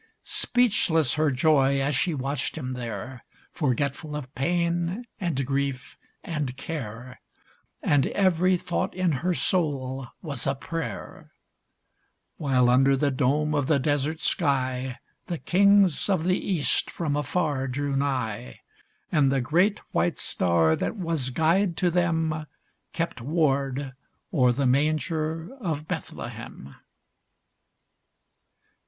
[0.23, 6.57] 97 Speechless her joy as she watched him there, Forgetful of pain and grief and
[6.57, 7.21] care,
[7.83, 11.29] And every thought in her soul was a prayer;
[12.37, 17.67] While under the dome of the desert sky The Kings of the East from afar
[17.67, 18.59] drew nigh,
[19.11, 22.47] And the great white star that was guide to them
[22.91, 23.93] Kept ward
[24.33, 26.73] o'er the manger of Bethlehem.